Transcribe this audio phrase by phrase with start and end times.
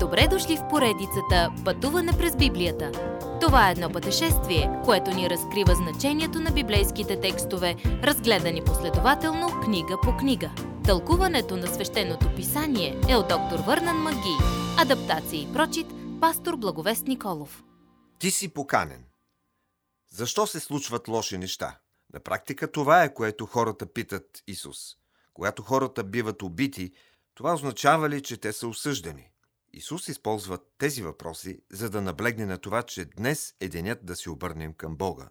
[0.00, 2.92] Добре дошли в поредицата Пътуване през Библията.
[3.40, 10.16] Това е едно пътешествие, което ни разкрива значението на библейските текстове, разгледани последователно книга по
[10.16, 10.50] книга.
[10.84, 14.36] Тълкуването на свещеното писание е от доктор Върнан Маги.
[14.78, 15.86] Адаптация и прочит,
[16.20, 17.64] пастор Благовест Николов.
[18.18, 19.04] Ти си поканен.
[20.10, 21.78] Защо се случват лоши неща?
[22.14, 24.78] На практика това е, което хората питат Исус.
[25.34, 26.92] Когато хората биват убити,
[27.34, 29.30] това означава ли, че те са осъждани?
[29.78, 34.30] Исус използва тези въпроси, за да наблегне на това, че днес е денят да се
[34.30, 35.28] обърнем към Бога.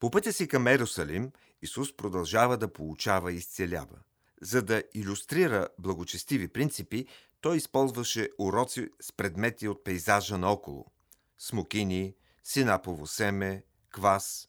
[0.00, 1.32] По пътя си към Ерусалим,
[1.62, 3.98] Исус продължава да получава и изцелява.
[4.42, 7.06] За да иллюстрира благочестиви принципи,
[7.40, 10.86] той използваше уроци с предмети от пейзажа наоколо–
[11.38, 14.48] смокини, синапово семе, квас.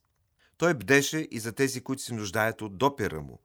[0.58, 3.40] Той бдеше и за тези, които се нуждаят от допера му,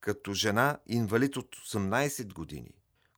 [0.00, 2.74] като жена инвалид от 18 години.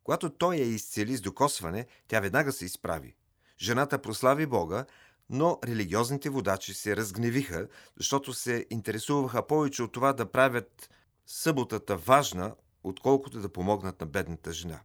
[0.07, 3.15] Когато той я изцели с докосване, тя веднага се изправи.
[3.61, 4.85] Жената прослави Бога,
[5.31, 10.91] но религиозните водачи се разгневиха, защото се интересуваха повече от това да правят
[11.27, 14.81] съботата важна, отколкото да помогнат на бедната жена.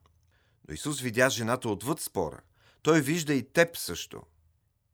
[0.67, 2.41] Но Исус видя жената отвъд спора.
[2.81, 4.21] Той вижда и теб също.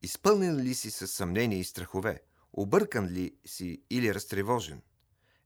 [0.02, 2.22] Изпълнен ли си със съмнение и страхове?
[2.54, 4.82] Объркан ли си или разтревожен?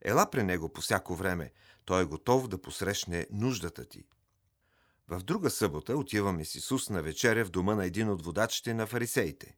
[0.02, 1.52] Ела при него по всяко време.
[1.86, 4.06] Той е готов да посрещне нуждата ти.
[5.12, 8.88] В друга събота отиваме с Исус на вечеря в дома на един от водачите на
[8.88, 9.56] фарисеите.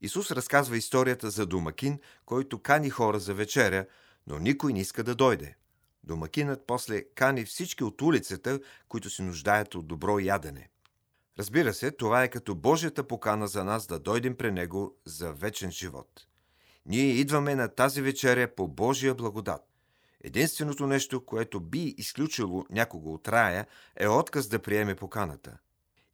[0.00, 3.86] Исус разказва историята за домакин, който кани хора за вечеря,
[4.26, 5.56] но никой не иска да дойде.
[6.04, 10.68] Домакинът после кани всички от улицата, които се нуждаят от добро ядене.
[11.38, 15.70] Разбира се, това е като Божията покана за нас да дойдем при Него за вечен
[15.70, 16.26] живот.
[16.86, 19.75] Ние идваме на тази вечеря по Божия благодат.
[20.24, 25.58] Единственото нещо, което би изключило някого от рая, е отказ да приеме поканата.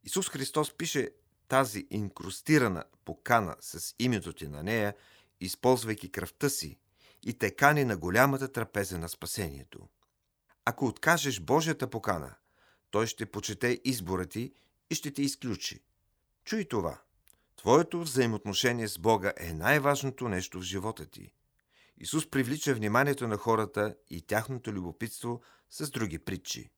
[0.03, 1.09] Исус Христос пише
[1.47, 4.95] тази инкрустирана покана с името ти на нея,
[5.41, 6.77] използвайки кръвта си
[7.23, 9.87] и те кани на голямата трапеза на спасението.
[10.65, 12.35] Ако откажеш Божията покана,
[12.91, 14.53] той ще почете избора ти
[14.89, 15.83] и ще те изключи.
[16.45, 17.01] Чуй това.
[17.55, 21.33] Твоето взаимоотношение с Бога е най-важното нещо в живота ти–
[22.03, 26.71] Исус привлича вниманието на хората и тяхното любопитство с други притчи.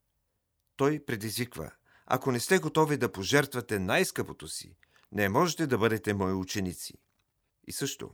[0.75, 1.71] Той предизвиква
[2.05, 4.75] Ако не сте готови да пожертвате най-скъпото си,
[5.11, 6.93] не можете да бъдете мои ученици.
[7.67, 8.11] И също,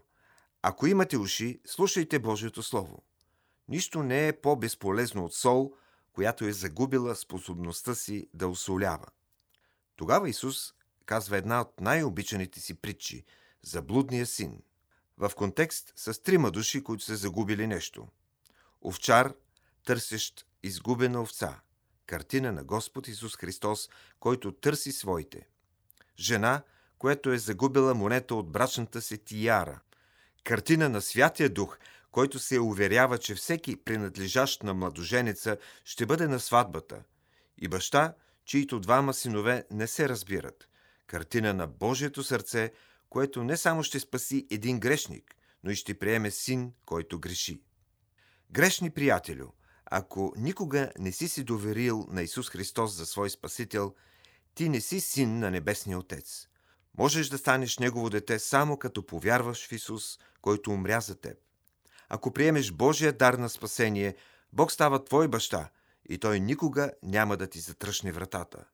[0.61, 3.03] ако имате уши, слушайте Божието Слово.
[3.67, 5.73] Нищо не е по-безполезно от сол,
[6.13, 9.07] която е загубила способността си да осолява.
[9.95, 10.73] Тогава Исус
[11.05, 13.25] казва една от най-обичаните си притчи
[13.61, 14.61] за блудния син–
[15.17, 18.07] в контекст с трима души, които са загубили нещо.
[18.81, 19.33] Овчар,
[19.85, 21.59] търсещ изгубена овца.
[22.05, 23.89] Картина на Господ Исус Христос,
[24.19, 25.47] който търси своите.
[26.19, 26.63] Жена,
[26.97, 29.79] която е загубила монета от брачната си тияра.
[30.43, 31.77] Картина на Святия Дух,
[32.11, 37.03] който се уверява, че всеки принадлежащ на младоженеца ще бъде на сватбата.
[37.57, 38.13] И баща,
[38.45, 40.67] чието двама синове не се разбират.
[41.07, 42.71] Картина на Божието сърце,
[43.11, 47.61] което не само ще спаси един грешник, но и ще приеме син, който греши.
[48.51, 49.47] Грешни приятелю,
[49.85, 53.95] ако никога не си си доверил на Исус Христос за свой Спасител,
[54.55, 56.47] ти не си син на Небесния Отец.
[56.97, 61.37] Можеш да станеш Негово дете само като повярваш в Исус, който умря за теб.
[62.09, 64.15] Ако приемеш Божия дар на спасение,
[64.53, 65.69] Бог става твой баща
[66.09, 68.65] и Той никога няма да ти затръшне вратата.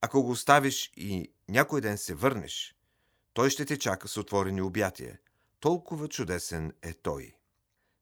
[0.00, 2.73] Ако го оставиш и някой ден се върнеш,
[3.34, 5.18] той ще те чака с отворени обятия.
[5.60, 7.32] Толкова чудесен е Той.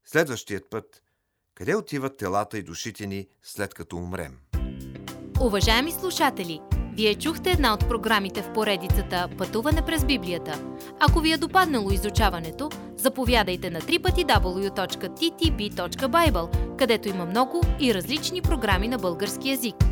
[0.05, 1.03] Следващият път,
[1.55, 4.39] къде отиват телата и душите ни след като умрем?
[5.41, 6.61] Уважаеми слушатели,
[6.97, 10.77] вие чухте една от програмите в поредицата Пътуване през Библията.
[11.01, 15.17] Ако ви е допаднало изучаването, заповядайте на www.ttb.bible,
[16.79, 19.75] където има много и различни програми на български язик–